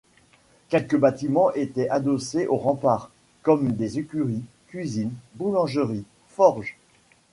[0.69, 3.11] Quelques bâtiments étaient adossés aux remparts,
[3.43, 6.75] comme des écuries, cuisines, boulangerie, forge...